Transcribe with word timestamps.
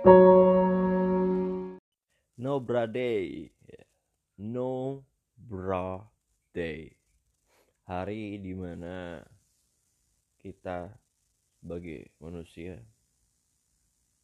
No 0.00 0.16
bra 2.56 2.88
day. 2.88 3.52
No 4.40 5.04
bra 5.36 6.00
day. 6.56 6.96
Hari 7.84 8.40
di 8.40 8.56
mana 8.56 9.20
kita 10.40 10.88
sebagai 11.60 12.08
manusia 12.16 12.80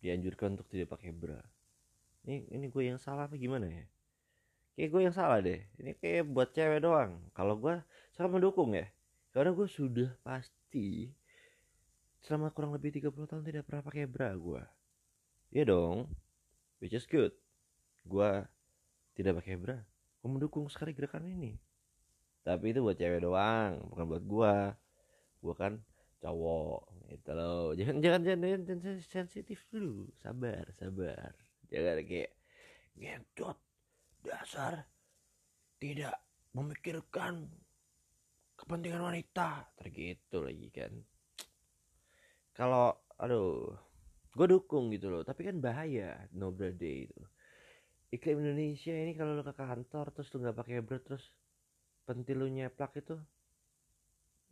dianjurkan 0.00 0.56
untuk 0.56 0.64
tidak 0.72 0.96
pakai 0.96 1.12
bra. 1.12 1.44
Ini 2.24 2.56
ini 2.56 2.72
gue 2.72 2.88
yang 2.88 2.96
salah 2.96 3.28
apa 3.28 3.36
gimana 3.36 3.68
ya? 3.68 3.84
Kayak 4.80 4.96
gue 4.96 5.00
yang 5.04 5.12
salah 5.12 5.44
deh. 5.44 5.60
Ini 5.76 5.92
kayak 6.00 6.24
buat 6.24 6.56
cewek 6.56 6.88
doang. 6.88 7.20
Kalau 7.36 7.60
gue 7.60 7.84
sangat 8.16 8.32
mendukung 8.32 8.72
ya. 8.72 8.88
Karena 9.28 9.52
gue 9.52 9.68
sudah 9.68 10.08
pasti 10.24 11.12
selama 12.24 12.48
kurang 12.48 12.72
lebih 12.72 12.96
30 12.96 13.28
tahun 13.28 13.44
tidak 13.44 13.68
pernah 13.68 13.84
pakai 13.84 14.08
bra 14.08 14.32
gue. 14.32 14.64
Iya 15.56 15.72
dong. 15.72 16.12
Which 16.84 16.92
is 16.92 17.08
good. 17.08 17.32
Gue 18.04 18.44
tidak 19.16 19.40
pakai 19.40 19.56
bra 19.56 19.80
gue 20.20 20.28
mendukung 20.28 20.68
sekali 20.68 20.92
gerakan 20.92 21.24
ini. 21.24 21.56
Tapi 22.44 22.76
itu 22.76 22.84
buat 22.84 23.00
cewek 23.00 23.24
doang 23.24 23.80
bukan 23.88 24.04
buat 24.04 24.24
gue 24.26 24.54
gue 25.40 25.54
kan 25.56 25.72
cowok 26.20 27.08
gitu 27.08 27.30
loh. 27.32 27.72
Jangan 27.72 27.96
jangan, 28.04 28.20
jangan, 28.20 28.60
jangan 28.68 29.00
sensitif 29.00 29.64
dulu. 29.72 30.04
Sabar 30.20 30.68
sabar. 30.76 31.32
Jangan 31.72 32.04
kayak 32.04 32.36
ngentot. 33.00 33.56
Dasar. 34.26 34.84
Tidak 35.80 36.16
memikirkan 36.52 37.48
kepentingan 38.60 39.08
wanita. 39.08 39.72
Tergitu 39.80 40.36
lagi 40.44 40.68
kan. 40.68 40.92
Kalau 42.52 42.92
aduh 43.16 43.85
gue 44.36 44.46
dukung 44.52 44.92
gitu 44.92 45.08
loh 45.08 45.24
tapi 45.24 45.48
kan 45.48 45.56
bahaya 45.64 46.28
no 46.36 46.52
day 46.52 47.08
itu 47.08 47.22
iklim 48.12 48.44
Indonesia 48.44 48.92
ini 48.92 49.16
kalau 49.16 49.32
lu 49.34 49.42
ke 49.42 49.56
kantor 49.56 50.12
terus 50.12 50.28
lu 50.36 50.44
nggak 50.44 50.56
pakai 50.60 50.84
bra 50.84 51.00
terus 51.00 51.24
pentil 52.06 52.44
lu 52.44 52.46
nyeplak 52.52 52.94
itu 53.00 53.16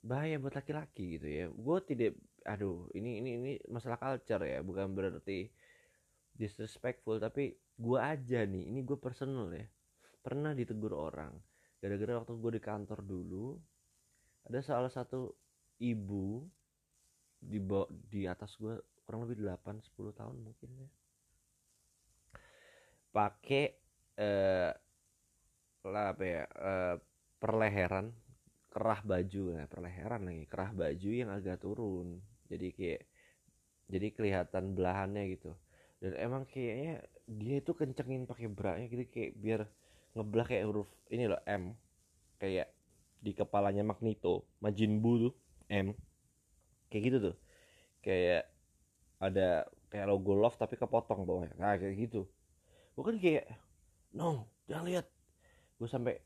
bahaya 0.04 0.36
buat 0.36 0.52
laki-laki 0.52 1.16
gitu 1.16 1.26
ya. 1.26 1.46
Gue 1.48 1.80
tidak 1.80 2.12
aduh 2.44 2.92
ini 2.92 3.24
ini 3.24 3.30
ini 3.41 3.52
masalah 3.72 3.96
culture 3.96 4.44
ya 4.44 4.60
bukan 4.60 4.92
berarti 4.92 5.48
disrespectful 6.36 7.16
tapi 7.16 7.56
gue 7.56 7.98
aja 7.98 8.44
nih 8.44 8.69
ini 8.69 8.84
gue 8.84 9.00
personal 9.00 9.48
ya. 9.54 9.64
Pernah 10.20 10.52
ditegur 10.52 10.92
orang 10.92 11.32
gara-gara 11.80 12.20
waktu 12.20 12.32
gue 12.36 12.52
di 12.56 12.62
kantor 12.64 13.00
dulu 13.04 13.60
ada 14.48 14.60
salah 14.60 14.92
satu 14.92 15.32
ibu 15.80 16.44
di 17.41 17.60
di 18.08 18.24
atas 18.24 18.56
gue 18.56 18.76
kurang 19.05 19.28
lebih 19.28 19.44
8 19.44 19.80
10 19.84 20.12
tahun 20.16 20.36
mungkin 20.41 20.70
ya. 20.80 20.88
Pakai 23.14 23.64
eh 24.19 24.72
lah 25.84 26.16
apa 26.16 26.24
ya 26.24 26.42
eh, 26.48 26.97
perleheran 27.36 28.10
kerah 28.72 29.00
baju. 29.05 29.42
Nah 29.55 29.66
perleheran 29.69 30.22
lagi 30.27 30.44
kerah 30.48 30.70
baju 30.72 31.10
yang 31.12 31.30
agak 31.30 31.60
turun. 31.60 32.19
Jadi 32.48 32.69
kayak 32.75 33.02
jadi 33.92 34.06
kelihatan 34.16 34.75
belahannya 34.75 35.22
gitu. 35.36 35.52
Dan 36.00 36.12
emang 36.19 36.42
kayaknya 36.48 37.05
dia 37.25 37.56
itu 37.60 37.72
kencengin 37.72 38.28
pakai 38.28 38.48
bra 38.52 38.77
nya 38.77 38.88
gitu 38.92 39.05
kayak 39.08 39.32
biar 39.41 39.60
ngebelah 40.12 40.47
kayak 40.48 40.64
huruf 40.69 40.88
ini 41.12 41.28
loh 41.28 41.41
M. 41.47 41.77
Kayak 42.41 42.72
di 43.25 43.32
kepalanya 43.32 43.84
Magneto 43.86 44.44
Majin 44.60 45.00
Buu 45.00 45.30
tuh 45.30 45.34
M. 45.70 45.92
Kayak 46.91 47.02
gitu 47.08 47.19
tuh. 47.30 47.36
Kayak 48.05 48.53
ada 49.25 49.64
kayak 49.89 50.06
logo 50.11 50.36
love 50.36 50.56
tapi 50.61 50.77
kepotong 50.77 51.25
bawahnya. 51.25 51.56
Nah 51.56 51.75
kayak 51.80 51.94
gitu. 52.08 52.28
Gue 52.94 53.05
kan 53.05 53.17
kayak 53.17 53.47
no 54.12 54.47
jangan 54.69 54.84
lihat. 54.91 55.06
Gue 55.81 55.89
sampai 55.89 56.21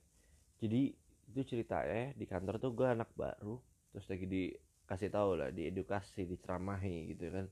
jadi 0.58 0.92
itu 1.28 1.40
ceritanya 1.44 2.16
di 2.16 2.24
kantor 2.24 2.58
tuh 2.58 2.72
gue 2.74 2.88
anak 2.88 3.12
baru 3.14 3.60
terus 3.92 4.08
lagi 4.08 4.26
dikasih 4.26 5.10
tahu 5.12 5.30
lah 5.38 5.48
diedukasi 5.54 6.26
diceramahi 6.26 7.14
gitu 7.14 7.30
kan. 7.30 7.46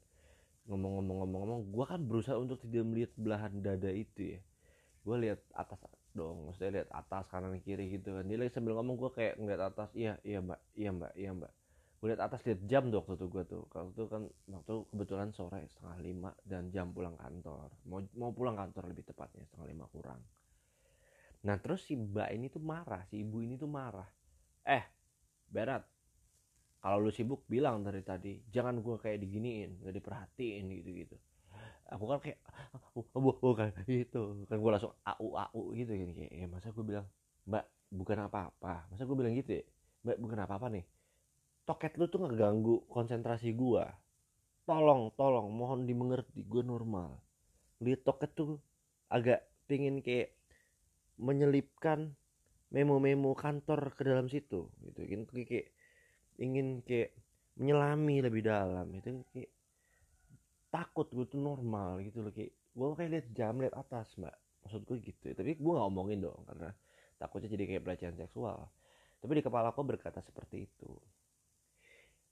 Ngomong-ngomong-ngomong-ngomong 0.67 1.61
gue 1.71 1.85
kan 1.87 2.01
berusaha 2.03 2.37
untuk 2.37 2.59
tidak 2.67 2.85
melihat 2.91 3.13
belahan 3.15 3.55
dada 3.63 3.91
itu 3.93 4.37
ya. 4.37 4.41
Gue 5.07 5.17
lihat 5.23 5.41
atas 5.55 5.79
dong 6.17 6.49
maksudnya 6.49 6.83
lihat 6.83 6.89
atas 6.91 7.29
kanan 7.31 7.61
kiri 7.63 7.87
gitu 7.95 8.19
kan. 8.19 8.25
Dia 8.27 8.41
lagi 8.41 8.51
sambil 8.51 8.75
ngomong 8.81 8.99
gue 8.99 9.11
kayak 9.15 9.39
ngeliat 9.39 9.63
atas 9.71 9.95
iya 9.95 10.19
iya 10.27 10.43
mbak 10.43 10.61
iya 10.75 10.91
mbak 10.91 11.13
iya 11.15 11.31
mbak 11.37 11.53
gue 11.97 12.07
lihat 12.13 12.23
atas 12.23 12.45
lihat 12.45 12.61
jam 12.69 12.93
tuh 12.93 13.01
waktu 13.03 13.15
itu 13.17 13.27
gue 13.33 13.45
tuh. 13.49 13.63
Kalau 13.73 13.89
itu 13.91 14.05
kan 14.07 14.23
waktu 14.53 14.75
kebetulan 14.93 15.29
sore 15.33 15.65
setengah 15.67 15.97
lima 16.05 16.31
dan 16.45 16.69
jam 16.71 16.93
pulang 16.93 17.17
kantor. 17.17 17.73
Mau 17.89 18.05
mau 18.17 18.31
pulang 18.31 18.57
kantor 18.57 18.93
lebih 18.93 19.05
tepatnya 19.09 19.45
setengah 19.49 19.67
lima 19.73 19.85
kurang. 19.89 20.21
Nah 21.47 21.57
terus 21.63 21.87
si 21.89 21.97
mbak 21.97 22.33
ini 22.33 22.53
tuh 22.53 22.61
marah 22.61 23.03
si 23.09 23.21
ibu 23.25 23.41
ini 23.41 23.57
tuh 23.57 23.71
marah. 23.71 24.09
Eh 24.67 24.85
berat 25.47 25.83
kalau 26.83 27.03
lu 27.03 27.11
sibuk 27.11 27.43
bilang 27.51 27.83
dari 27.83 28.03
tadi 28.05 28.39
jangan 28.53 28.79
gue 28.79 28.97
kayak 28.99 29.19
diginiin 29.19 29.83
gak 29.83 29.95
diperhatiin 29.95 30.65
gitu 30.71 30.91
gitu 30.95 31.17
aku 31.87 32.05
kan 32.11 32.19
kayak 32.23 32.39
bukan 33.15 33.71
gitu. 33.87 34.43
Kan 34.51 34.59
gue 34.59 34.71
langsung 34.71 34.95
au 35.07 35.39
au 35.39 35.63
gitu 35.75 35.95
gini 35.95 36.13
kayak 36.15 36.33
ya 36.35 36.47
masa 36.51 36.75
gue 36.75 36.85
bilang 36.85 37.07
mbak 37.47 37.65
bukan 37.95 38.19
apa 38.27 38.51
apa 38.51 38.91
masa 38.91 39.07
gue 39.07 39.17
bilang 39.17 39.35
gitu 39.39 39.63
ya? 39.63 39.65
Mbak 40.07 40.17
bukan 40.23 40.39
apa 40.43 40.55
apa 40.59 40.67
nih 40.71 40.85
toket 41.67 41.99
lu 41.99 42.07
tuh 42.07 42.25
ngeganggu 42.25 42.87
konsentrasi 42.87 43.53
gua. 43.53 43.91
Tolong 44.67 45.11
tolong 45.19 45.51
mohon 45.51 45.85
dimengerti 45.85 46.47
gua 46.47 46.63
normal. 46.63 47.11
Lihat 47.83 48.07
toket 48.07 48.33
tuh 48.39 48.57
agak 49.11 49.43
pingin 49.67 50.01
kayak 50.01 50.33
menyelipkan 51.19 52.15
memo-memo 52.71 53.35
kantor 53.35 53.95
ke 53.95 54.03
dalam 54.07 54.31
situ 54.31 54.71
gitu. 54.83 55.01
Ingin 55.03 55.23
kayak 55.27 55.67
ingin 56.39 56.69
kayak 56.87 57.11
menyelami 57.59 58.17
lebih 58.23 58.43
dalam. 58.47 58.87
Itu 58.95 59.27
kayak 59.35 59.51
takut 60.71 61.09
gue 61.11 61.27
tuh 61.27 61.41
normal 61.41 62.03
gitu 62.07 62.23
loh. 62.23 62.33
Kayak 62.35 62.55
gue 62.55 62.87
kayak 62.95 63.11
lihat 63.11 63.27
jam 63.35 63.55
lihat 63.59 63.75
atas 63.75 64.15
mbak. 64.19 64.35
Maksud 64.67 64.83
gue 64.87 64.97
gitu. 65.03 65.27
Tapi 65.35 65.59
gue 65.59 65.73
nggak 65.73 65.89
omongin 65.91 66.23
dong 66.23 66.43
karena 66.47 66.71
takutnya 67.17 67.49
jadi 67.51 67.65
kayak 67.75 67.83
pelecehan 67.87 68.17
seksual. 68.19 68.71
Tapi 69.23 69.33
di 69.41 69.43
kepala 69.43 69.73
aku 69.73 69.83
berkata 69.83 70.21
seperti 70.21 70.69
itu 70.69 70.91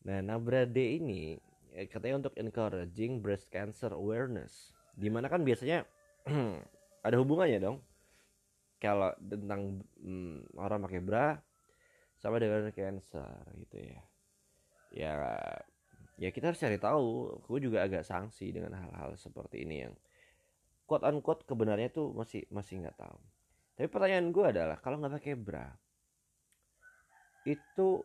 Nah, 0.05 0.21
Nabra 0.21 0.69
D 0.69 1.01
ini 1.01 1.41
ya, 1.73 1.89
katanya 1.89 2.29
untuk 2.29 2.35
encouraging 2.37 3.25
breast 3.25 3.49
cancer 3.49 3.91
awareness. 3.91 4.77
Di 4.93 5.09
mana 5.09 5.33
kan 5.33 5.43
biasanya 5.43 5.89
ada 7.07 7.17
hubungannya 7.17 7.59
dong. 7.59 7.79
Kalau 8.79 9.17
tentang 9.17 9.81
hmm, 9.97 10.61
orang 10.61 10.85
pakai 10.85 11.01
bra 11.01 11.41
sama 12.21 12.37
dengan 12.37 12.69
cancer 12.69 13.33
gitu 13.65 13.77
ya. 13.81 14.01
Ya 14.95 15.13
ya 16.21 16.29
kita 16.31 16.53
harus 16.53 16.61
cari 16.61 16.77
tahu. 16.77 17.41
Gue 17.49 17.59
juga 17.65 17.81
agak 17.81 18.05
sanksi 18.05 18.53
dengan 18.53 18.77
hal-hal 18.77 19.17
seperti 19.17 19.65
ini 19.65 19.89
yang 19.89 19.95
quote 20.85 21.09
unquote 21.09 21.49
kebenarnya 21.49 21.89
tuh 21.89 22.13
masih 22.13 22.45
masih 22.53 22.85
nggak 22.85 23.01
tahu. 23.01 23.19
Tapi 23.75 23.89
pertanyaan 23.89 24.29
gue 24.31 24.45
adalah 24.45 24.77
kalau 24.79 25.01
nggak 25.01 25.17
pakai 25.19 25.35
bra 25.35 25.67
itu 27.45 28.01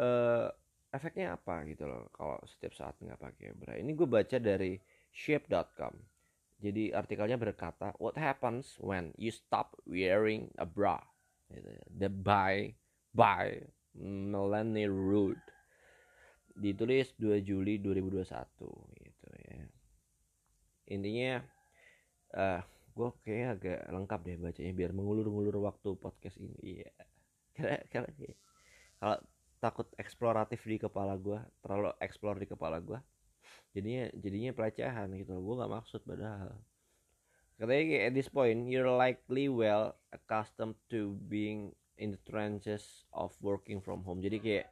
uh, 0.00 0.48
efeknya 0.94 1.34
apa 1.34 1.66
gitu 1.66 1.90
loh 1.90 2.06
kalau 2.14 2.38
setiap 2.46 2.72
saat 2.78 2.94
nggak 3.02 3.18
pakai 3.18 3.50
bra 3.58 3.74
ini 3.74 3.90
gue 3.98 4.06
baca 4.06 4.38
dari 4.38 4.78
shape.com 5.10 6.14
jadi 6.64 6.96
artikelnya 6.96 7.36
berkata 7.36 7.92
what 8.00 8.16
happens 8.16 8.80
when 8.80 9.12
you 9.20 9.28
stop 9.28 9.76
wearing 9.84 10.48
a 10.56 10.64
bra? 10.64 10.96
Gitu 11.52 11.68
ya. 11.68 11.84
the 11.92 12.08
by 12.08 12.72
by 13.12 13.60
Melanie 14.00 14.88
Rood. 14.88 15.36
Ditulis 16.56 17.12
2 17.20 17.44
Juli 17.44 17.82
2021 17.82 18.24
gitu 18.96 19.26
ya. 19.28 19.66
Intinya 20.88 21.32
uh, 22.38 22.60
gue 22.94 23.08
kayak 23.26 23.60
agak 23.60 23.80
lengkap 23.90 24.20
deh 24.24 24.36
bacanya 24.40 24.72
biar 24.72 24.90
mengulur-ngulur 24.96 25.60
waktu 25.68 25.98
podcast 26.00 26.40
ini 26.40 26.80
iya. 26.80 26.90
Karena 27.54 27.76
karena 27.92 28.08
kalau 29.02 29.18
takut 29.64 29.88
eksploratif 29.96 30.60
di 30.68 30.76
kepala 30.76 31.16
gue 31.16 31.40
terlalu 31.64 31.96
eksplor 32.04 32.36
di 32.36 32.44
kepala 32.44 32.84
gue 32.84 33.00
jadinya 33.74 34.06
jadinya 34.14 34.50
pelecehan 34.54 35.08
gitu 35.18 35.34
gue 35.34 35.54
nggak 35.58 35.72
maksud 35.72 36.00
padahal. 36.06 36.54
Katanya 37.54 38.10
at 38.10 38.12
this 38.14 38.30
point 38.30 38.66
you're 38.70 38.90
likely 38.90 39.50
well 39.50 39.94
accustomed 40.10 40.78
to 40.90 41.14
being 41.30 41.74
in 41.98 42.14
the 42.14 42.20
trenches 42.26 43.06
of 43.14 43.34
working 43.42 43.82
from 43.82 44.02
home. 44.06 44.22
Jadi 44.22 44.38
kayak 44.42 44.66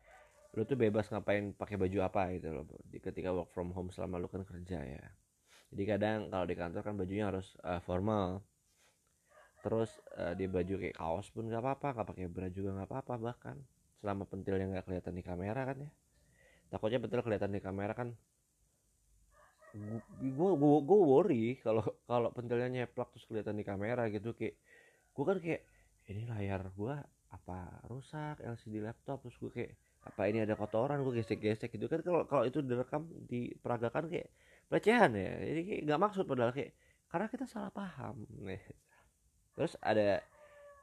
lu 0.53 0.63
tuh 0.69 0.79
bebas 0.79 1.09
ngapain 1.09 1.57
pakai 1.57 1.81
baju 1.81 1.99
apa 2.05 2.29
gitu 2.37 2.53
loh 2.53 2.65
ketika 2.93 3.33
work 3.33 3.51
from 3.51 3.73
home 3.73 3.91
selama 3.91 4.23
lu 4.23 4.29
kan 4.31 4.47
kerja 4.47 4.83
ya. 4.83 5.05
Jadi 5.73 5.83
kadang 5.89 6.29
kalau 6.29 6.47
di 6.47 6.55
kantor 6.59 6.83
kan 6.85 6.95
bajunya 6.95 7.27
harus 7.31 7.55
uh, 7.67 7.81
formal. 7.83 8.45
Terus 9.63 9.91
uh, 10.19 10.35
di 10.35 10.51
baju 10.51 10.75
kayak 10.79 10.99
kaos 10.99 11.31
pun 11.31 11.47
nggak 11.47 11.63
apa-apa 11.63 11.89
nggak 11.95 12.09
pakai 12.13 12.27
bra 12.27 12.49
juga 12.51 12.75
nggak 12.75 12.89
apa-apa 12.91 13.15
bahkan 13.19 13.57
selama 14.03 14.27
pentilnya 14.27 14.67
nggak 14.67 14.85
kelihatan 14.91 15.15
di 15.15 15.23
kamera 15.23 15.63
kan 15.63 15.79
ya. 15.87 15.91
Takutnya 16.75 16.99
pentil 16.99 17.23
kelihatan 17.23 17.55
di 17.55 17.63
kamera 17.63 17.95
kan 17.95 18.11
gue 20.21 20.51
gue 20.53 20.79
gue 20.85 21.01
worry 21.01 21.57
kalau 21.65 21.81
kalau 22.05 22.29
pentilnya 22.29 22.69
nyeplak 22.69 23.09
terus 23.09 23.25
kelihatan 23.25 23.57
di 23.57 23.65
kamera 23.65 24.05
gitu 24.13 24.37
kayak 24.37 24.61
gue 25.17 25.25
kan 25.25 25.39
kayak 25.41 25.63
ini 26.13 26.29
layar 26.29 26.69
gue 26.77 26.95
apa 27.33 27.81
rusak 27.89 28.45
LCD 28.45 28.85
laptop 28.85 29.25
terus 29.25 29.37
gue 29.41 29.49
kayak 29.49 29.73
apa 30.03 30.27
ini 30.27 30.43
ada 30.43 30.59
kotoran? 30.59 31.01
Gue 31.07 31.23
gesek-gesek 31.23 31.73
gitu 31.79 31.87
kan 31.87 32.03
kalau 32.03 32.27
kalau 32.27 32.45
itu 32.45 32.59
direkam 32.61 33.07
diperagakan 33.31 34.11
kayak 34.11 34.29
pelecehan 34.67 35.15
ya. 35.15 35.31
Jadi 35.41 35.61
kayak 35.63 35.81
nggak 35.89 36.01
maksud 36.03 36.25
padahal 36.27 36.53
kayak 36.53 36.75
karena 37.09 37.27
kita 37.31 37.45
salah 37.47 37.73
paham. 37.73 38.27
Nih 38.43 38.61
terus 39.55 39.79
ada 39.81 40.21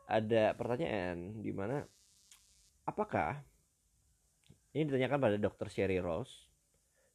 ada 0.09 0.43
pertanyaan 0.57 1.43
di 1.45 1.51
mana 1.53 1.85
apakah 2.87 3.41
ini 4.75 4.85
ditanyakan 4.85 5.19
pada 5.19 5.37
dokter 5.41 5.67
Sherry 5.67 5.97
Rose 5.97 6.47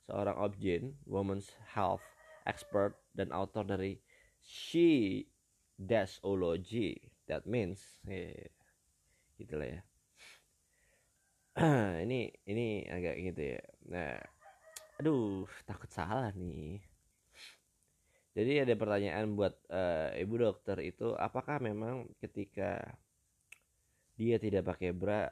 seorang 0.05 0.37
obgyn 0.37 0.99
women's 1.09 1.49
health 1.73 2.05
expert 2.45 2.99
dan 3.17 3.33
author 3.33 3.65
dari 3.65 3.97
She 4.45 5.25
Dasology 5.81 7.15
that 7.27 7.49
means 7.49 7.81
yeah, 8.05 8.53
gitulah 9.41 9.69
ya. 9.69 9.81
Ini 12.05 12.35
ini 12.51 12.83
agak 12.91 13.15
gitu 13.15 13.43
ya. 13.55 13.63
Nah 13.87 14.19
aduh 14.99 15.47
takut 15.67 15.91
salah 15.91 16.35
nih. 16.35 16.83
Jadi 18.35 18.67
ada 18.67 18.75
pertanyaan 18.75 19.39
buat 19.39 19.55
uh, 19.71 20.11
ibu 20.19 20.35
dokter 20.35 20.83
itu 20.83 21.15
apakah 21.15 21.63
memang 21.63 22.11
ketika 22.19 22.83
dia 24.19 24.43
tidak 24.43 24.67
pakai 24.67 24.91
bra 24.91 25.31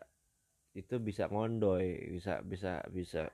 itu 0.73 0.97
bisa 1.01 1.29
ngondoy 1.29 2.17
bisa 2.17 2.41
bisa 2.41 2.81
bisa 2.89 3.29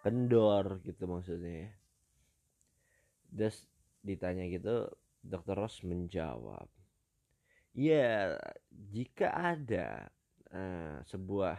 kendor 0.00 0.80
gitu 0.84 1.04
maksudnya 1.08 1.68
ya. 1.68 1.70
Terus 3.34 3.68
ditanya 4.04 4.44
gitu 4.48 4.88
dokter 5.24 5.56
Ross 5.56 5.80
menjawab 5.84 6.68
ya 7.74 8.38
jika 8.70 9.34
ada 9.34 10.06
uh, 10.54 11.02
sebuah 11.10 11.58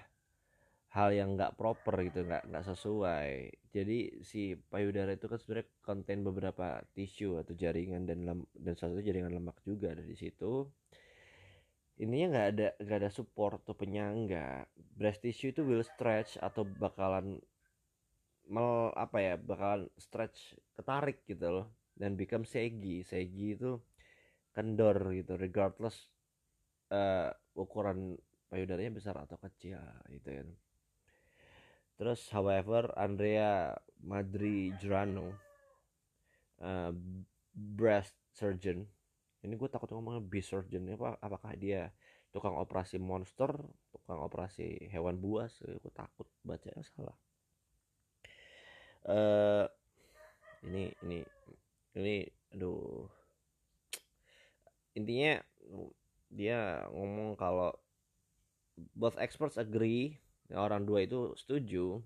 hal 0.96 1.12
yang 1.12 1.36
nggak 1.36 1.60
proper 1.60 2.08
gitu 2.08 2.24
nggak 2.24 2.48
nggak 2.48 2.66
sesuai. 2.72 3.52
Jadi 3.76 4.24
si 4.24 4.56
payudara 4.56 5.12
itu 5.12 5.28
kan 5.28 5.36
sebenarnya 5.36 5.68
konten 5.84 6.24
beberapa 6.24 6.80
tisu 6.96 7.44
atau 7.44 7.52
jaringan 7.52 8.08
dan 8.08 8.24
lem, 8.24 8.40
dan 8.56 8.80
satu 8.80 9.04
jaringan 9.04 9.36
lemak 9.36 9.60
juga 9.68 9.92
ada 9.92 10.00
di 10.00 10.16
situ 10.16 10.64
ininya 12.02 12.28
nggak 12.32 12.48
ada 12.56 12.68
nggak 12.82 13.00
ada 13.06 13.12
support 13.12 13.64
atau 13.64 13.76
penyangga. 13.76 14.68
Breast 14.76 15.24
tissue 15.24 15.52
itu 15.52 15.62
will 15.64 15.84
stretch 15.84 16.40
atau 16.40 16.64
bakalan 16.66 17.40
mel 18.46 18.94
apa 18.94 19.18
ya 19.18 19.34
bakalan 19.40 19.90
stretch 19.98 20.54
ketarik 20.76 21.24
gitu 21.28 21.48
loh. 21.50 21.68
Dan 21.96 22.20
become 22.20 22.44
saggy. 22.44 23.02
Saggy 23.08 23.56
itu 23.56 23.80
kendor 24.56 25.12
gitu 25.12 25.36
regardless 25.36 26.08
uh, 26.96 27.28
ukuran 27.60 28.16
payudaranya 28.48 28.96
besar 28.96 29.16
atau 29.20 29.36
kecil 29.36 29.80
gitu 30.08 30.32
ya 30.32 30.44
Terus 31.96 32.28
however 32.32 32.92
Andrea 33.00 33.72
Madri 34.04 34.72
Jurano 34.80 35.32
uh, 36.60 36.92
breast 37.56 38.16
surgeon 38.36 38.84
ini 39.46 39.54
gue 39.56 39.70
takut 39.70 39.88
ngomongnya 39.94 40.26
beast 40.26 40.50
surgeon 40.50 40.90
apa 40.98 41.22
apakah 41.22 41.54
dia 41.54 41.94
tukang 42.34 42.58
operasi 42.58 42.98
monster 42.98 43.54
tukang 43.94 44.20
operasi 44.20 44.90
hewan 44.90 45.22
buas 45.22 45.56
gue 45.62 45.94
takut 45.94 46.28
bacanya 46.42 46.82
salah. 46.84 47.18
Uh, 49.06 49.66
ini 50.66 50.90
ini 51.06 51.20
ini 51.94 52.16
aduh. 52.52 53.06
Intinya 54.98 55.38
dia 56.34 56.84
ngomong 56.90 57.38
kalau 57.38 57.70
both 58.98 59.16
experts 59.22 59.62
agree 59.62 60.18
orang 60.52 60.84
dua 60.84 61.06
itu 61.06 61.38
setuju. 61.38 62.02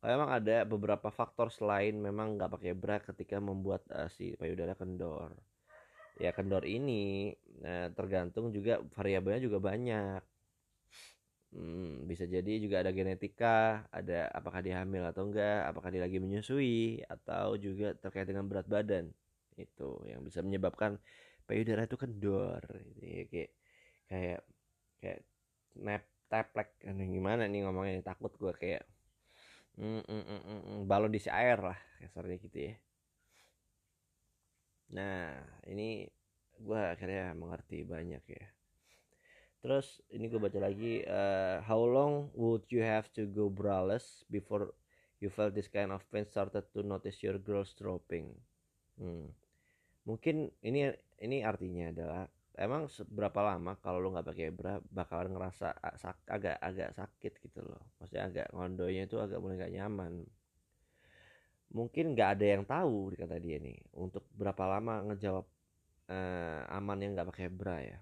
Kalau 0.00 0.10
memang 0.16 0.32
ada 0.32 0.64
beberapa 0.64 1.12
faktor 1.12 1.52
selain 1.52 1.92
memang 1.92 2.40
nggak 2.40 2.56
pakai 2.56 2.72
bra 2.72 2.96
ketika 3.04 3.36
membuat 3.36 3.84
uh, 3.92 4.08
si 4.08 4.32
payudara 4.40 4.72
kendor 4.72 5.36
ya 6.20 6.30
kendor 6.36 6.64
ini 6.68 7.32
uh, 7.64 7.88
tergantung 7.96 8.52
juga 8.52 8.84
variabelnya 8.92 9.40
juga 9.40 9.58
banyak. 9.58 10.22
Hmm, 11.50 12.06
bisa 12.06 12.30
jadi 12.30 12.62
juga 12.62 12.78
ada 12.78 12.94
genetika 12.94 13.82
ada 13.90 14.30
apakah 14.30 14.62
dia 14.62 14.86
hamil 14.86 15.02
atau 15.02 15.26
enggak 15.26 15.66
apakah 15.66 15.90
dia 15.90 16.06
lagi 16.06 16.22
menyusui 16.22 17.02
atau 17.10 17.58
juga 17.58 17.96
terkait 17.98 18.28
dengan 18.28 18.46
berat 18.46 18.68
badan. 18.70 19.10
Itu 19.58 20.04
yang 20.06 20.22
bisa 20.22 20.44
menyebabkan 20.46 21.00
payudara 21.50 21.88
itu 21.88 21.98
kendor 21.98 22.62
Jadi, 22.94 23.26
kayak 23.26 23.50
kayak 24.06 24.40
kayak 25.02 25.20
nap 25.82 26.04
teplek 26.30 26.70
gimana 26.86 27.50
nih 27.50 27.66
ngomongnya 27.66 28.06
takut 28.06 28.30
gue 28.38 28.54
kayak 28.54 28.86
mm, 29.74 30.02
mm, 30.06 30.24
mm, 30.30 30.40
mm, 30.46 30.80
balon 30.86 31.10
diisi 31.10 31.26
air 31.26 31.58
lah 31.58 31.78
kasarnya 31.98 32.38
gitu 32.38 32.58
ya 32.70 32.74
nah 34.90 35.34
ini 35.66 36.06
gue 36.60 36.80
akhirnya 36.80 37.32
mengerti 37.32 37.82
banyak 37.86 38.24
ya. 38.26 38.46
Terus 39.60 40.00
ini 40.12 40.28
gue 40.28 40.40
baca 40.40 40.56
lagi 40.60 41.04
uh, 41.04 41.60
how 41.64 41.80
long 41.84 42.32
would 42.32 42.64
you 42.72 42.80
have 42.80 43.12
to 43.12 43.28
go 43.28 43.52
braless 43.52 44.24
before 44.32 44.72
you 45.20 45.28
felt 45.28 45.52
this 45.52 45.68
kind 45.68 45.92
of 45.92 46.00
pain 46.08 46.24
started 46.24 46.64
to 46.72 46.80
notice 46.80 47.20
your 47.20 47.36
girls 47.36 47.76
dropping? 47.76 48.32
Hmm. 49.00 49.32
mungkin 50.04 50.52
ini 50.60 50.92
ini 51.20 51.44
artinya 51.44 51.92
adalah 51.92 52.24
emang 52.56 52.88
berapa 53.08 53.40
lama 53.40 53.76
kalau 53.80 54.00
lu 54.00 54.12
nggak 54.12 54.26
pakai 54.28 54.48
bra 54.52 54.76
bakalan 54.92 55.32
ngerasa 55.32 55.72
sak, 55.96 56.24
agak 56.28 56.56
agak 56.60 56.90
sakit 56.92 57.32
gitu 57.40 57.60
loh. 57.64 57.80
Maksudnya 58.00 58.24
agak 58.28 58.46
ngondonya 58.52 59.08
itu 59.08 59.16
agak 59.16 59.40
mulai 59.40 59.60
gak 59.60 59.74
nyaman 59.76 60.24
mungkin 61.70 62.14
nggak 62.14 62.30
ada 62.38 62.46
yang 62.58 62.64
tahu 62.66 63.14
kata 63.14 63.38
dia 63.38 63.62
nih 63.62 63.78
untuk 63.94 64.26
berapa 64.34 64.66
lama 64.66 65.06
ngejawab 65.10 65.46
uh, 66.10 66.62
aman 66.74 66.98
yang 66.98 67.12
nggak 67.14 67.30
pakai 67.30 67.48
bra 67.50 67.78
ya 67.78 67.98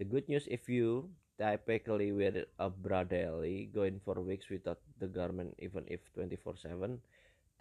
the 0.00 0.06
good 0.08 0.24
news 0.28 0.48
if 0.48 0.66
you 0.72 1.08
typically 1.36 2.12
wear 2.12 2.48
a 2.60 2.68
bra 2.72 3.04
daily 3.04 3.68
going 3.68 4.00
for 4.00 4.16
weeks 4.20 4.48
without 4.48 4.80
the 4.96 5.08
garment 5.08 5.52
even 5.60 5.84
if 5.88 6.00
24/7 6.16 7.00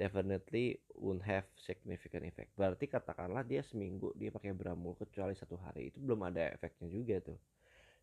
definitely 0.02 0.82
won't 0.98 1.22
have 1.22 1.46
significant 1.62 2.26
effect. 2.26 2.50
Berarti 2.58 2.90
katakanlah 2.90 3.46
dia 3.46 3.62
seminggu 3.62 4.10
dia 4.18 4.34
pakai 4.34 4.50
bramul 4.50 4.98
kecuali 4.98 5.38
satu 5.38 5.62
hari 5.62 5.94
itu 5.94 6.02
belum 6.02 6.26
ada 6.26 6.50
efeknya 6.58 6.90
juga 6.90 7.22
tuh. 7.22 7.38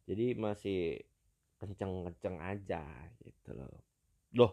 Jadi 0.07 0.39
masih 0.39 1.03
kenceng-kenceng 1.59 2.39
aja 2.39 2.87
gitu 3.19 3.51
loh. 3.51 3.83
Loh. 4.39 4.53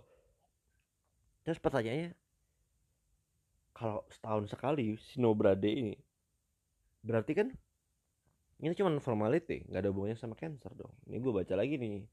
Terus 1.46 1.62
pertanyaannya 1.62 2.18
kalau 3.76 4.08
setahun 4.08 4.48
sekali 4.48 4.96
Sinobrade 4.96 5.68
ini 5.68 5.96
berarti 7.04 7.32
kan 7.36 7.48
ini 8.64 8.72
cuma 8.72 8.96
formality 9.04 9.68
nggak 9.68 9.82
ada 9.84 9.90
hubungannya 9.92 10.16
sama 10.16 10.34
cancer 10.40 10.72
dong. 10.72 10.96
Ini 11.12 11.20
gue 11.20 11.34
baca 11.36 11.54
lagi 11.60 11.76
nih 11.76 12.08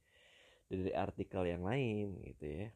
dari 0.66 0.90
artikel 0.90 1.46
yang 1.46 1.62
lain 1.62 2.18
gitu 2.34 2.44
ya. 2.50 2.66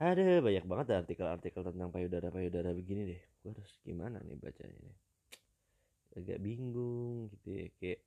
Ada 0.00 0.40
banyak 0.44 0.64
banget 0.68 0.86
artikel-artikel 1.04 1.62
tentang 1.72 1.88
payudara-payudara 1.92 2.72
begini 2.72 3.16
deh. 3.16 3.22
Gue 3.44 3.52
harus 3.52 3.76
gimana 3.84 4.16
nih 4.24 4.36
bacanya 4.40 4.80
nih? 4.80 4.96
Agak 6.16 6.38
bingung 6.40 7.28
gitu 7.36 7.48
ya 7.52 7.68
kayak 7.76 8.00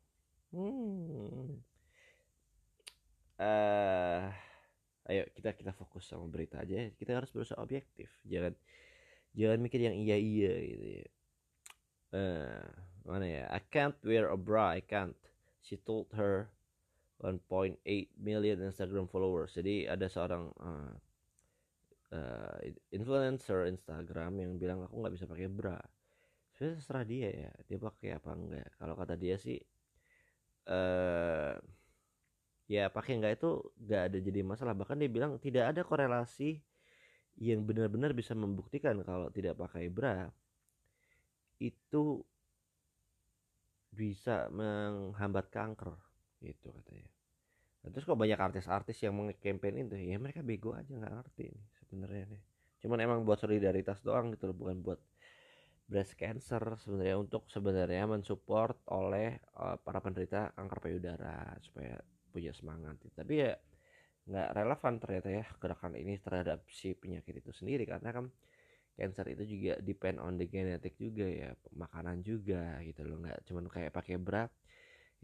hmm. 0.58 1.62
Uh, 3.40 4.28
ayo 5.08 5.24
kita 5.32 5.56
kita 5.56 5.72
fokus 5.72 6.06
sama 6.12 6.28
berita 6.28 6.60
aja 6.60 6.92
kita 7.00 7.16
harus 7.16 7.32
berusaha 7.32 7.56
objektif 7.64 8.12
jangan 8.28 8.52
jangan 9.38 9.60
mikir 9.62 9.80
yang 9.82 9.96
iya 9.98 10.18
iya 10.18 10.54
gitu 10.66 10.86
ya. 11.02 11.08
Uh, 12.10 12.66
mana 13.06 13.26
ya? 13.26 13.44
I 13.54 13.62
can't 13.70 13.98
wear 14.02 14.30
a 14.30 14.38
bra 14.38 14.78
I 14.78 14.82
can't. 14.82 15.18
She 15.62 15.78
told 15.78 16.10
her 16.18 16.50
1.8 17.22 17.78
million 18.16 18.58
Instagram 18.64 19.12
followers. 19.12 19.54
Jadi 19.54 19.86
ada 19.86 20.08
seorang 20.08 20.50
uh, 20.56 20.94
uh, 22.16 22.58
influencer 22.96 23.68
Instagram 23.68 24.40
yang 24.40 24.52
bilang 24.56 24.88
aku 24.88 25.04
nggak 25.04 25.14
bisa 25.20 25.26
pakai 25.28 25.52
bra. 25.52 25.78
Sebenarnya 26.56 26.76
terserah 26.80 27.06
dia 27.06 27.30
ya 27.30 27.52
dia 27.68 27.78
pakai 27.78 28.10
apa 28.16 28.30
enggak. 28.34 28.70
Kalau 28.80 28.96
kata 28.96 29.14
dia 29.20 29.36
sih 29.36 29.60
uh, 30.72 31.56
ya 32.72 32.88
pakai 32.88 33.20
enggak 33.20 33.34
itu 33.36 33.52
nggak 33.84 34.02
ada 34.12 34.18
jadi 34.24 34.40
masalah. 34.42 34.74
Bahkan 34.74 34.98
dia 35.04 35.10
bilang 35.12 35.36
tidak 35.44 35.76
ada 35.76 35.82
korelasi 35.84 36.64
yang 37.40 37.64
benar-benar 37.64 38.12
bisa 38.12 38.36
membuktikan 38.36 39.00
kalau 39.08 39.32
tidak 39.32 39.56
pakai 39.56 39.88
bra 39.88 40.28
itu 41.60 42.20
bisa 43.96 44.52
menghambat 44.52 45.48
kanker 45.48 45.96
gitu 46.44 46.72
katanya. 46.72 47.08
Nah, 47.80 47.90
terus 47.96 48.04
kok 48.04 48.20
banyak 48.20 48.36
artis-artis 48.36 49.00
yang 49.04 49.16
mengkampen 49.16 49.88
itu? 49.88 49.96
Ya 49.96 50.20
mereka 50.20 50.44
bego 50.44 50.76
aja 50.76 50.92
nggak 50.92 51.16
ngerti 51.16 51.48
sebenarnya 51.80 52.28
nih. 52.36 52.44
Cuman 52.84 53.00
emang 53.00 53.20
buat 53.24 53.40
solidaritas 53.40 54.04
doang 54.04 54.36
gitu 54.36 54.52
bukan 54.52 54.84
buat 54.84 55.00
breast 55.90 56.14
cancer 56.20 56.62
sebenarnya 56.80 57.18
untuk 57.18 57.48
sebenarnya 57.50 58.06
mensupport 58.06 58.78
oleh 58.94 59.42
uh, 59.58 59.80
para 59.80 60.00
penderita 60.04 60.52
kanker 60.54 60.80
payudara 60.80 61.56
supaya 61.64 61.98
punya 62.30 62.52
semangat. 62.54 63.00
Tapi 63.16 63.34
ya 63.42 63.56
nggak 64.30 64.50
relevan 64.54 64.94
ternyata 65.02 65.30
ya 65.34 65.46
gerakan 65.58 65.94
ini 65.98 66.22
terhadap 66.22 66.62
si 66.70 66.94
penyakit 66.94 67.42
itu 67.42 67.52
sendiri. 67.52 67.84
Karena 67.90 68.14
kan 68.14 68.26
cancer 68.94 69.26
itu 69.34 69.44
juga 69.58 69.74
depend 69.82 70.22
on 70.22 70.38
the 70.38 70.46
genetic 70.46 70.94
juga 71.02 71.26
ya 71.26 71.50
makanan 71.74 72.22
juga 72.22 72.78
gitu 72.86 73.02
loh. 73.10 73.18
Nggak 73.26 73.40
cuman 73.50 73.66
kayak 73.68 73.92
pakai 73.92 74.16
bra 74.22 74.46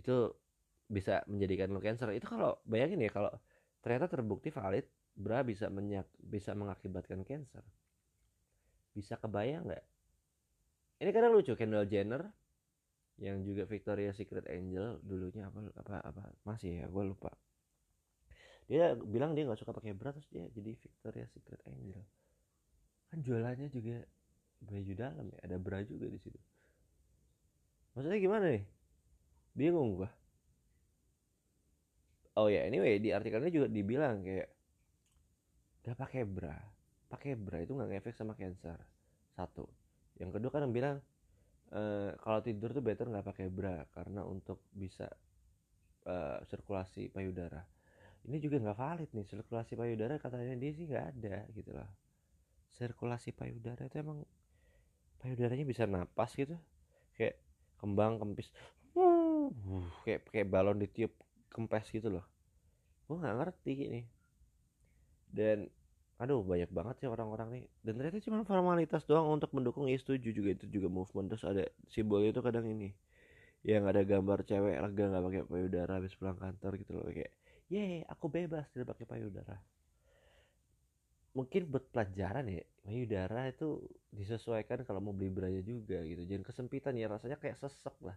itu 0.01 0.33
bisa 0.89 1.21
menjadikan 1.29 1.69
lo 1.69 1.79
cancer. 1.79 2.09
Itu 2.17 2.25
kalau 2.25 2.57
bayangin 2.65 3.05
ya 3.05 3.11
kalau 3.13 3.31
ternyata 3.85 4.09
terbukti 4.09 4.49
valid 4.49 4.89
bra 5.15 5.45
bisa 5.45 5.69
menyak 5.69 6.09
bisa 6.17 6.57
mengakibatkan 6.57 7.21
cancer. 7.21 7.61
Bisa 8.97 9.21
kebayang 9.21 9.69
nggak? 9.69 9.85
Ini 10.95 11.11
kadang 11.11 11.35
lucu 11.35 11.53
Kendall 11.59 11.85
Jenner 11.91 12.23
yang 13.19 13.43
juga 13.47 13.63
Victoria 13.63 14.11
Secret 14.11 14.47
Angel 14.51 14.99
dulunya 15.03 15.47
apa 15.47 15.59
apa 15.79 15.95
apa 16.03 16.23
masih 16.43 16.83
ya 16.83 16.85
gue 16.91 17.03
lupa 17.03 17.31
dia 18.65 18.97
bilang 18.97 19.37
dia 19.37 19.45
nggak 19.45 19.61
suka 19.61 19.77
pakai 19.77 19.93
bra 19.93 20.09
terus 20.09 20.25
dia 20.33 20.49
jadi 20.49 20.73
Victoria 20.73 21.25
Secret 21.29 21.61
Angel. 21.69 22.01
Kan 23.13 23.21
jualannya 23.21 23.69
juga 23.69 24.01
baju 24.65 24.93
dalam 24.97 25.25
ya 25.29 25.39
ada 25.45 25.57
bra 25.61 25.85
juga 25.85 26.09
di 26.09 26.17
situ. 26.17 26.39
Maksudnya 27.93 28.17
gimana 28.17 28.45
nih? 28.49 28.65
Bingung 29.53 30.01
gua. 30.01 30.09
Oh 32.35 32.49
ya 32.49 32.65
anyway 32.65 32.97
di 32.97 33.13
artikelnya 33.13 33.53
juga 33.53 33.67
dibilang 33.69 34.25
kayak 34.25 34.49
gak 35.85 35.97
pakai 36.01 36.25
bra. 36.25 36.57
Pakai 37.05 37.37
bra 37.37 37.61
itu 37.61 37.77
nggak 37.77 37.89
ngefek 37.93 38.17
sama 38.17 38.33
cancer. 38.33 38.81
Satu. 39.37 39.69
Yang 40.17 40.41
kedua 40.41 40.51
kan 40.51 40.73
bilang 40.73 40.97
e, 41.69 42.11
kalau 42.17 42.41
tidur 42.41 42.73
tuh 42.73 42.81
better 42.81 43.13
nggak 43.13 43.29
pakai 43.29 43.47
bra 43.53 43.85
karena 43.93 44.25
untuk 44.25 44.65
bisa 44.73 45.05
uh, 46.05 46.37
sirkulasi 46.45 47.09
payudara 47.09 47.74
ini 48.25 48.37
juga 48.41 48.57
nggak 48.61 48.77
valid 48.77 49.09
nih 49.13 49.25
sirkulasi 49.29 49.73
payudara 49.77 50.17
katanya 50.17 50.57
dia 50.57 50.71
sih 50.73 50.85
nggak 50.89 51.05
ada 51.15 51.37
gitu 51.53 51.71
lah 51.73 51.89
sirkulasi 52.75 53.31
payudara 53.31 53.87
itu 53.87 53.97
emang 54.01 54.25
payudaranya 55.21 55.65
bisa 55.65 55.85
napas 55.85 56.33
gitu 56.35 56.57
kayak 57.15 57.39
kembang 57.79 58.19
kempis 58.19 58.49
kayak 60.05 60.21
kayak 60.31 60.47
balon 60.49 60.81
ditiup 60.81 61.11
kempes 61.51 61.87
gitu 61.93 62.11
loh. 62.11 62.25
Gue 63.05 63.21
nggak 63.21 63.35
ngerti 63.37 63.73
ini. 63.87 64.01
Dan 65.29 65.69
aduh 66.15 66.41
banyak 66.41 66.71
banget 66.71 66.95
sih 67.03 67.09
orang-orang 67.11 67.49
nih. 67.51 67.65
Dan 67.83 67.99
ternyata 67.99 68.19
cuma 68.23 68.47
formalitas 68.47 69.03
doang 69.05 69.27
untuk 69.29 69.51
mendukung 69.53 69.85
ya 69.91 69.97
setuju 69.99 70.31
juga 70.31 70.49
itu 70.55 70.65
juga 70.71 70.87
movement. 70.89 71.27
Terus 71.35 71.43
ada 71.45 71.63
simbol 71.91 72.23
itu 72.25 72.39
kadang 72.41 72.65
ini 72.65 72.95
yang 73.65 73.89
ada 73.89 74.05
gambar 74.05 74.45
cewek 74.45 74.77
lega 74.77 75.03
nggak 75.09 75.23
pakai 75.25 75.41
payudara 75.49 75.91
habis 75.97 76.13
pulang 76.13 76.37
kantor 76.37 76.77
gitu 76.77 76.91
loh 77.01 77.09
kayak 77.09 77.33
ye 77.69 78.05
aku 78.05 78.29
bebas 78.29 78.69
tidak 78.71 78.93
pakai 78.93 79.05
payudara. 79.05 79.57
Mungkin 81.35 81.67
buat 81.67 81.91
pelajaran 81.91 82.47
ya 82.47 82.63
payudara 82.85 83.51
itu 83.51 83.83
disesuaikan 84.13 84.87
kalau 84.87 85.03
mau 85.03 85.11
beli 85.11 85.33
beranya 85.33 85.59
juga 85.65 85.99
gitu. 86.05 86.23
Jangan 86.23 86.45
kesempitan 86.45 86.95
ya 86.95 87.11
rasanya 87.11 87.35
kayak 87.41 87.59
sesek 87.59 87.95
lah. 87.99 88.15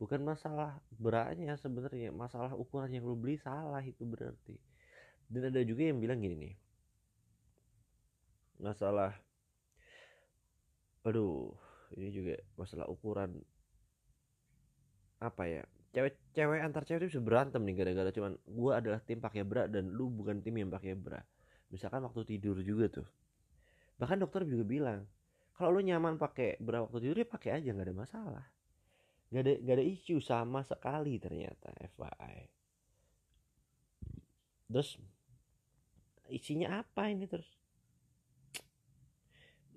Bukan 0.00 0.24
masalah 0.24 0.80
beratnya 0.96 1.60
sebenarnya 1.60 2.08
masalah 2.08 2.56
ukuran 2.56 2.88
yang 2.88 3.04
lu 3.04 3.18
beli 3.18 3.36
salah 3.36 3.84
itu 3.84 4.06
berarti. 4.08 4.56
Dan 5.28 5.52
ada 5.52 5.60
juga 5.60 5.92
yang 5.92 6.00
bilang 6.00 6.24
gini 6.24 6.36
nih. 6.40 6.54
Masalah 8.64 9.12
aduh 11.00 11.52
ini 11.96 12.12
juga 12.12 12.36
masalah 12.60 12.84
ukuran 12.92 13.40
apa 15.20 15.44
ya 15.48 15.64
cewek-cewek 15.90 16.60
antar 16.62 16.86
cewek 16.86 17.06
itu 17.06 17.18
bisa 17.18 17.22
berantem 17.22 17.60
nih 17.66 17.74
gara-gara 17.82 18.10
cuman 18.14 18.32
gue 18.38 18.72
adalah 18.72 19.00
tim 19.02 19.18
pakai 19.18 19.42
bra 19.42 19.66
dan 19.66 19.90
lu 19.90 20.10
bukan 20.10 20.38
tim 20.42 20.54
yang 20.58 20.70
pakai 20.70 20.94
bra. 20.94 21.18
Misalkan 21.70 22.02
waktu 22.06 22.26
tidur 22.26 22.58
juga 22.62 23.02
tuh. 23.02 23.08
Bahkan 23.98 24.22
dokter 24.22 24.46
juga 24.46 24.64
bilang 24.66 25.00
kalau 25.54 25.78
lu 25.78 25.84
nyaman 25.84 26.16
pakai 26.16 26.56
bra 26.62 26.86
waktu 26.86 27.04
tidur 27.04 27.16
ya 27.20 27.26
pakai 27.26 27.50
aja 27.58 27.68
nggak 27.74 27.88
ada 27.90 27.96
masalah. 27.96 28.46
Nggak 29.30 29.42
ada 29.42 29.52
nggak 29.62 29.76
ada 29.78 29.86
isu 29.86 30.16
sama 30.22 30.62
sekali 30.66 31.18
ternyata 31.18 31.70
FYI 31.78 32.60
terus 34.70 35.02
isinya 36.30 36.78
apa 36.78 37.10
ini 37.10 37.26
terus? 37.26 37.50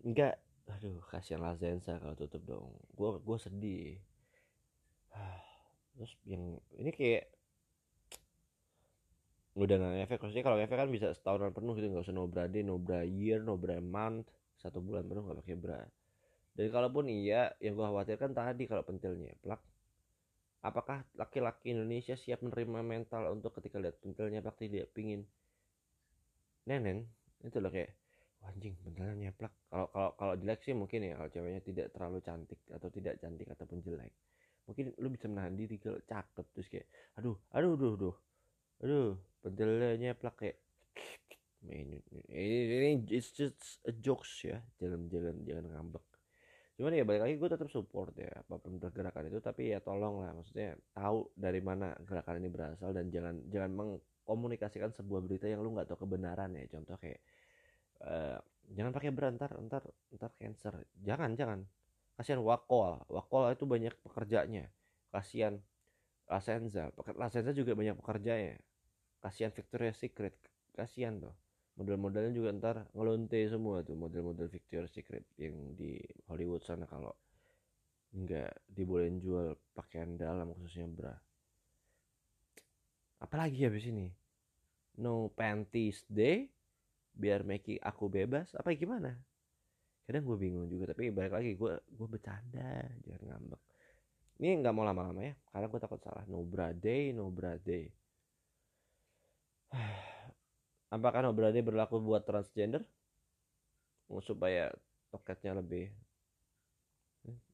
Enggak, 0.06 0.38
aduh 0.70 1.02
kasihan 1.10 1.42
Lazensa 1.42 1.98
kalau 1.98 2.14
tutup 2.14 2.46
dong. 2.46 2.70
Gue 2.94 3.18
gue 3.18 3.38
sedih. 3.42 3.98
Terus 5.94 6.12
yang 6.26 6.58
ini 6.78 6.92
kayak 6.94 7.24
udah 9.54 9.76
nggak 9.78 10.10
efek. 10.10 10.18
Maksudnya 10.22 10.46
kalau 10.46 10.58
efek 10.58 10.78
kan 10.78 10.90
bisa 10.90 11.14
setahunan 11.14 11.54
penuh 11.54 11.74
gitu. 11.78 11.88
Nggak 11.94 12.06
usah 12.10 12.16
no 12.16 12.26
bra 12.26 12.46
day 12.50 12.66
no 12.66 12.82
bra 12.82 13.06
year 13.06 13.42
no 13.42 13.58
bra 13.58 13.78
month 13.78 14.30
satu 14.64 14.80
bulan 14.80 15.04
penuh 15.04 15.28
nggak 15.28 15.40
pakai 15.44 15.58
bra 15.60 15.84
dan 16.54 16.70
kalaupun 16.70 17.10
iya 17.10 17.52
yang 17.60 17.74
gue 17.74 17.84
khawatirkan 17.84 18.32
tadi 18.32 18.64
kalau 18.70 18.86
pentilnya 18.86 19.34
plak 19.42 19.60
apakah 20.64 21.04
laki-laki 21.18 21.76
Indonesia 21.76 22.16
siap 22.16 22.46
menerima 22.46 22.80
mental 22.86 23.34
untuk 23.34 23.58
ketika 23.60 23.82
lihat 23.82 24.00
pentilnya 24.00 24.40
plak 24.40 24.56
tidak 24.62 24.88
pingin? 24.96 25.28
Nenen 26.64 27.04
itu 27.44 27.60
loh 27.60 27.68
kayak 27.68 27.92
anjing 28.48 28.80
beneran 28.80 29.20
nyeplak. 29.20 29.52
Kalau 29.68 29.92
kalau 29.92 30.12
kalau 30.16 30.34
jelek 30.40 30.64
sih 30.64 30.72
mungkin 30.72 31.04
ya. 31.04 31.20
Kalau 31.20 31.32
ceweknya 31.36 31.62
tidak 31.68 31.88
terlalu 31.92 32.24
cantik 32.24 32.60
atau 32.72 32.88
tidak 32.88 33.20
cantik 33.20 33.48
ataupun 33.52 33.84
jelek 33.84 34.14
mungkin 34.64 34.96
lu 35.00 35.08
bisa 35.12 35.28
menahan 35.28 35.56
diri 35.56 35.76
kalau 35.76 36.00
cakep 36.04 36.46
terus 36.56 36.68
kayak 36.72 36.88
aduh 37.20 37.36
aduh 37.52 37.76
aduh 37.76 37.92
aduh 38.00 38.16
aduh 38.84 39.12
pentilnya 39.44 40.00
nyeplak 40.00 40.36
kayak 40.40 40.58
ini, 41.64 42.00
ini 42.28 42.90
it's 43.08 43.32
just 43.32 43.80
a 43.88 43.94
jokes 43.96 44.44
ya 44.44 44.60
jangan 44.80 45.08
jangan 45.08 45.36
jangan 45.48 45.66
ngambek. 45.72 46.04
Cuman 46.76 46.92
ya 46.92 47.06
balik 47.06 47.22
lagi 47.24 47.36
gue 47.40 47.50
tetap 47.54 47.70
support 47.70 48.12
ya 48.18 48.28
apa 48.34 48.60
pun 48.60 48.82
pergerakan 48.82 49.30
itu 49.30 49.40
tapi 49.40 49.72
ya 49.72 49.80
tolong 49.80 50.26
lah 50.26 50.36
maksudnya 50.36 50.76
tahu 50.92 51.32
dari 51.38 51.62
mana 51.64 51.94
gerakan 52.04 52.44
ini 52.44 52.50
berasal 52.50 52.92
dan 52.92 53.08
jangan 53.14 53.40
jangan 53.48 53.72
mengkomunikasikan 53.78 54.92
sebuah 54.92 55.22
berita 55.24 55.48
yang 55.48 55.64
lu 55.64 55.72
nggak 55.72 55.88
tahu 55.94 56.04
kebenaran 56.04 56.52
ya. 56.58 56.66
Contoh 56.68 56.98
kayak 57.00 57.22
uh, 58.04 58.42
jangan 58.74 58.92
pakai 58.92 59.12
berantar 59.16 59.56
ntar 59.64 59.88
ntar 60.18 60.32
cancer. 60.36 60.74
Jangan 61.00 61.38
jangan 61.40 61.64
kasihan 62.18 62.42
wakol. 62.42 63.02
Wakol 63.10 63.54
itu 63.54 63.66
banyak 63.66 63.94
pekerjanya. 64.06 64.70
Kasihan 65.10 65.58
Lasenza. 66.30 66.94
Lasenza 67.18 67.52
juga 67.54 67.74
banyak 67.74 67.98
pekerjanya. 68.00 68.58
Kasihan 69.22 69.54
Victoria's 69.54 69.98
Secret. 69.98 70.36
Kasihan 70.74 71.22
tuh. 71.22 71.34
Model-modelnya 71.74 72.34
juga 72.38 72.50
ntar 72.54 72.76
ngelonte 72.94 73.42
semua 73.50 73.82
tuh 73.82 73.98
model-model 73.98 74.46
Victoria's 74.46 74.94
Secret 74.94 75.26
yang 75.42 75.74
di 75.74 75.98
Hollywood 76.30 76.62
sana 76.62 76.86
kalau 76.86 77.18
nggak 78.14 78.70
dibolehin 78.70 79.18
jual 79.18 79.58
pakaian 79.74 80.14
dalam 80.14 80.54
khususnya 80.54 80.86
bra. 80.86 81.16
Apalagi 83.18 83.66
habis 83.66 83.90
ini? 83.90 84.14
No 85.02 85.34
panties 85.34 86.06
day? 86.06 86.46
Biar 87.18 87.42
making 87.42 87.82
aku 87.82 88.06
bebas? 88.06 88.54
Apa 88.54 88.78
gimana 88.78 89.18
kadang 90.04 90.24
gue 90.28 90.38
bingung 90.38 90.68
juga 90.68 90.92
tapi 90.92 91.16
balik 91.16 91.32
lagi 91.32 91.56
gue 91.56 91.74
gue 91.80 92.08
bercanda 92.08 92.84
jangan 93.08 93.24
ngambek. 93.32 93.62
Ini 94.44 94.60
nggak 94.60 94.74
mau 94.76 94.84
lama-lama 94.84 95.22
ya 95.24 95.34
karena 95.54 95.66
gue 95.72 95.80
takut 95.80 96.00
salah. 96.04 96.24
No 96.28 96.44
bra 96.44 96.76
day 96.76 97.16
no 97.16 97.32
bra 97.32 97.56
day 97.56 97.88
apakah 100.96 101.24
no 101.24 101.32
bra 101.32 101.56
day 101.56 101.64
berlaku 101.64 102.04
buat 102.04 102.28
transgender? 102.28 102.84
Supaya 104.22 104.70
toketnya 105.10 105.58
lebih. 105.58 105.90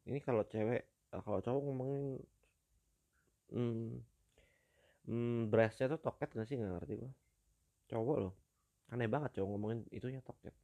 Ini 0.10 0.20
kalau 0.26 0.42
cewek 0.44 1.14
kalau 1.14 1.40
cowok 1.42 1.62
ngomongin 1.62 2.18
hmm, 3.54 3.94
hmm, 5.06 5.40
breastnya 5.54 5.86
tuh 5.94 6.02
toket 6.02 6.34
gak 6.34 6.50
sih? 6.50 6.58
Nggak 6.58 6.82
ngerti 6.82 6.94
gue 7.06 7.12
cowok 7.94 8.18
loh. 8.18 8.34
Aneh 8.90 9.06
banget 9.06 9.38
cowok 9.38 9.50
ngomongin 9.54 9.80
itunya 9.94 10.26
toket 10.26 10.58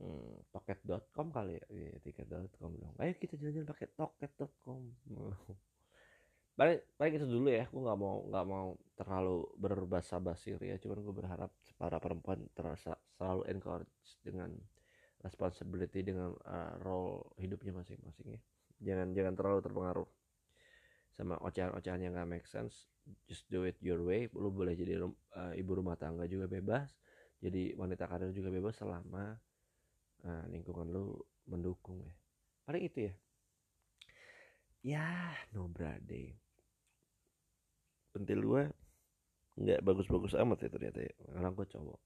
hmm, 0.00 0.50
toket.com 0.50 1.26
kali 1.30 1.58
ya? 1.58 1.64
Iya, 1.70 1.90
tiket.com 2.02 2.72
dong. 2.78 2.94
Ayo 2.98 3.12
kita 3.18 3.38
jalan-jalan 3.38 3.68
pakai 3.68 3.88
toket.com 3.94 4.80
paling 6.58 6.78
paling 6.94 7.14
itu 7.18 7.26
dulu 7.26 7.48
ya. 7.50 7.66
Aku 7.66 7.82
nggak 7.82 7.98
mau 7.98 8.16
nggak 8.30 8.46
mau 8.46 8.68
terlalu 8.94 9.38
berbahasa 9.58 10.22
basir 10.22 10.58
ya 10.62 10.78
cuman 10.78 10.98
gue 11.02 11.14
berharap 11.14 11.50
para 11.74 11.98
perempuan 11.98 12.46
terasa 12.54 12.94
selalu 13.18 13.42
encourage 13.50 14.22
dengan 14.22 14.54
responsibility 15.24 16.04
dengan 16.04 16.36
uh, 16.46 16.78
role 16.84 17.34
hidupnya 17.40 17.74
masing-masing 17.74 18.38
ya. 18.38 18.40
Jangan 18.84 19.16
jangan 19.16 19.34
terlalu 19.34 19.60
terpengaruh 19.64 20.08
sama 21.14 21.38
ocehan-ocehan 21.46 22.02
yang 22.02 22.12
gak 22.18 22.28
make 22.28 22.46
sense. 22.46 22.90
Just 23.24 23.46
do 23.48 23.64
it 23.64 23.78
your 23.80 24.02
way. 24.02 24.26
Lu 24.34 24.50
boleh 24.50 24.74
jadi 24.74 25.00
uh, 25.00 25.54
ibu 25.54 25.72
rumah 25.78 25.94
tangga 25.94 26.26
juga 26.26 26.50
bebas. 26.50 26.90
Jadi 27.38 27.76
wanita 27.76 28.08
karir 28.08 28.32
juga 28.34 28.50
bebas 28.50 28.76
selama 28.78 29.36
uh, 30.24 30.44
lingkungan 30.50 30.88
lu 30.88 31.16
mendukung 31.48 32.00
ya. 32.00 32.12
Paling 32.64 32.82
itu 32.88 32.98
ya. 33.08 33.14
Ya 34.84 35.08
no 35.56 35.68
brade 35.68 36.36
pentil 38.14 38.46
gue 38.46 38.62
nggak 39.58 39.80
bagus-bagus 39.80 40.36
amat 40.36 40.64
ya 40.64 40.70
ternyata 40.72 41.00
ya. 41.00 41.14
Karena 41.30 41.48
gue 41.52 41.66
cowok. 41.68 42.00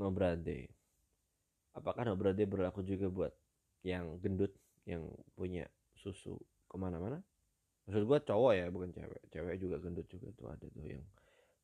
No 0.00 0.08
brade 0.12 0.68
apakah 1.76 2.02
no 2.08 2.16
brade 2.16 2.44
berlaku 2.48 2.84
juga 2.84 3.08
buat 3.08 3.32
yang 3.84 4.20
gendut 4.20 4.52
yang 4.84 5.08
punya 5.36 5.68
susu 5.96 6.36
ke 6.68 6.76
mana-mana? 6.76 7.20
Maksud 7.88 8.04
gue 8.04 8.18
cowok 8.22 8.52
ya 8.56 8.66
bukan 8.68 8.90
cewek. 8.92 9.22
Cewek 9.32 9.56
juga 9.60 9.76
gendut 9.80 10.06
juga 10.12 10.28
tuh 10.36 10.46
ada 10.52 10.66
tuh 10.68 10.84
yang 10.84 11.04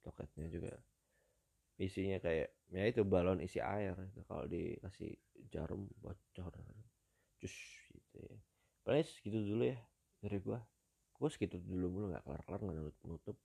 toketnya 0.03 0.47
juga 0.49 0.73
isinya 1.77 2.17
kayak 2.21 2.49
ya 2.73 2.83
itu 2.89 3.05
balon 3.05 3.39
isi 3.45 3.61
air 3.61 3.93
itu 3.93 4.21
kalau 4.25 4.49
dikasih 4.49 5.13
jarum 5.53 5.87
bocor 6.01 6.53
cus 7.37 7.57
gitu 7.93 8.17
ya. 8.17 8.37
Paling 8.83 9.05
segitu 9.05 9.39
dulu 9.45 9.69
ya 9.69 9.79
dari 10.25 10.39
gua. 10.41 10.61
Gua 11.17 11.29
segitu 11.29 11.61
dulu 11.61 11.87
mulu 11.93 12.07
nggak 12.13 12.25
kelar 12.25 12.43
kelar 12.49 12.61
nggak 12.65 12.77
nutup 12.81 13.05
nutup 13.05 13.37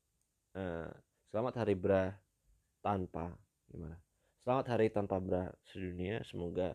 uh, 0.55 0.89
selamat 1.31 1.53
hari 1.63 1.75
bra 1.75 2.11
tanpa 2.79 3.35
gimana? 3.67 3.99
Selamat 4.41 4.65
hari 4.73 4.87
tanpa 4.89 5.19
bra 5.19 5.51
sedunia 5.67 6.23
semoga 6.23 6.71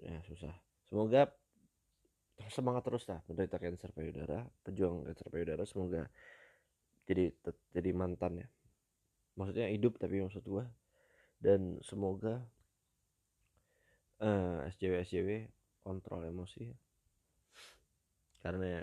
ya 0.00 0.18
susah. 0.24 0.56
Semoga 0.88 1.28
semangat 2.48 2.86
terus 2.86 3.04
lah 3.10 3.18
menderita 3.26 3.58
cancer 3.58 3.90
payudara 3.90 4.46
pejuang 4.62 5.04
cancer 5.10 5.26
payudara 5.26 5.62
semoga 5.66 6.06
jadi 7.04 7.34
jadi 7.74 7.90
mantan 7.90 8.46
ya 8.46 8.48
maksudnya 9.38 9.70
hidup 9.70 9.96
tapi 10.02 10.18
maksud 10.18 10.42
gua. 10.42 10.66
Dan 11.38 11.78
semoga 11.86 12.42
uh, 14.18 14.66
eh, 14.66 14.74
SJW 14.74 14.94
SJW 15.06 15.30
kontrol 15.86 16.26
emosi. 16.26 16.66
Karena 18.42 18.82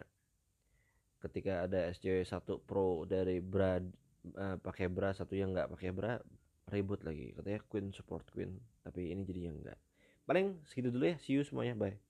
ketika 1.20 1.68
ada 1.68 1.92
SJW 1.92 2.24
satu 2.24 2.64
pro 2.64 3.04
dari 3.04 3.44
bra 3.44 3.84
uh, 4.40 4.56
pakai 4.64 4.88
bra 4.88 5.12
satu 5.12 5.36
yang 5.36 5.52
nggak 5.52 5.76
pakai 5.76 5.92
bra 5.92 6.16
ribut 6.72 7.04
lagi. 7.04 7.36
Katanya 7.36 7.60
queen 7.68 7.92
support 7.92 8.24
queen 8.32 8.56
tapi 8.88 9.12
ini 9.12 9.28
jadi 9.28 9.52
yang 9.52 9.60
enggak 9.60 9.80
paling 10.26 10.58
segitu 10.66 10.90
dulu 10.90 11.06
ya. 11.14 11.18
See 11.22 11.38
you 11.38 11.46
semuanya. 11.46 11.78
Bye 11.78 12.05